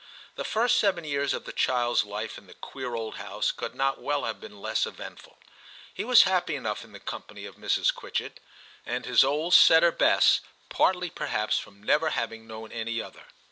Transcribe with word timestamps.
The 0.33 0.43
first 0.43 0.79
seven 0.79 1.03
years 1.03 1.31
of 1.31 1.45
the 1.45 1.51
child's 1.51 2.03
life 2.03 2.39
in 2.39 2.47
the 2.47 2.55
queer 2.55 2.95
old 2.95 3.17
house 3.17 3.51
could 3.51 3.75
not 3.75 4.01
well 4.01 4.23
have 4.23 4.39
been 4.41 4.59
less 4.59 4.87
eventful. 4.87 5.37
He 5.93 6.03
was 6.03 6.23
happy 6.23 6.55
enough 6.55 6.83
in 6.83 6.91
the 6.91 6.99
company 6.99 7.45
of 7.45 7.55
Mrs. 7.55 7.93
Quitchett 7.93 8.39
and 8.83 9.05
his 9.05 9.23
old 9.23 9.53
setter 9.53 9.91
Bess, 9.91 10.39
partly 10.69 11.11
perhaps 11.11 11.59
from 11.59 11.83
never 11.83 12.09
having 12.09 12.47
known 12.47 12.71
any 12.71 12.99
other. 12.99 13.25